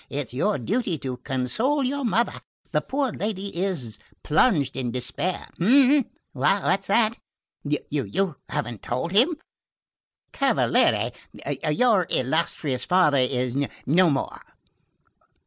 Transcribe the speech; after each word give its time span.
It's 0.09 0.33
your 0.33 0.57
duty 0.57 0.97
to 0.97 1.17
console 1.17 1.83
your 1.83 2.03
mother 2.03 2.41
the 2.71 2.81
poor 2.81 3.11
lady 3.11 3.55
is 3.55 3.99
plunged 4.23 4.75
in 4.75 4.89
despair. 4.91 5.47
Eh? 5.61 6.01
What's 6.33 6.87
that? 6.87 7.19
You 7.63 8.35
haven't 8.49 8.81
told 8.81 9.11
him? 9.11 9.37
Cavaliere, 10.33 11.11
your 11.71 12.07
illustrious 12.09 12.83
father 12.83 13.19
is 13.19 13.55
no 13.85 14.09
more." 14.09 14.41